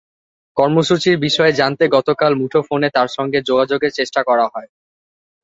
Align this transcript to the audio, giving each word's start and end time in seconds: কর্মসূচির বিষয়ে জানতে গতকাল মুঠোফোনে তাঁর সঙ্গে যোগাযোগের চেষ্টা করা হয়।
কর্মসূচির 0.57 1.17
বিষয়ে 1.19 1.53
জানতে 1.53 1.83
গতকাল 1.95 2.31
মুঠোফোনে 2.35 2.89
তাঁর 2.95 3.09
সঙ্গে 3.17 3.39
যোগাযোগের 3.49 3.91
চেষ্টা 3.93 4.21
করা 4.29 4.45
হয়। 4.53 4.69